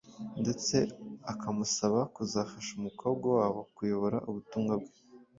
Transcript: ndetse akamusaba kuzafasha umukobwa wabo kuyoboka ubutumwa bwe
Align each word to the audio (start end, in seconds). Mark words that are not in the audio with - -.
ndetse 0.41 0.75
akamusaba 1.31 1.99
kuzafasha 2.15 2.69
umukobwa 2.79 3.27
wabo 3.37 3.61
kuyoboka 3.75 4.19
ubutumwa 4.29 4.73
bwe 4.81 4.93